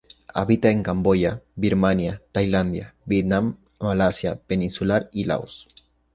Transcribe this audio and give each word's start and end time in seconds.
Habita 0.33 0.71
en 0.71 0.81
Camboya, 0.81 1.43
Birmania, 1.53 2.23
Tailandia, 2.31 2.95
Vietnam, 3.05 3.57
Malasia 3.79 4.37
Peninsular 4.39 5.11
y 5.13 5.25
Laos. 5.25 5.67